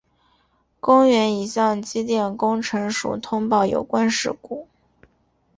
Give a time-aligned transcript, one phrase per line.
[0.79, 4.67] 公园已向机电工程署通报有关事故。